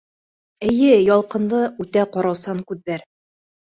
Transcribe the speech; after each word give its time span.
Эйе, 0.69 0.95
ялҡынлы, 1.11 1.63
үтә 1.87 2.09
ҡараусан 2.19 2.69
күҙҙәр! 2.69 3.11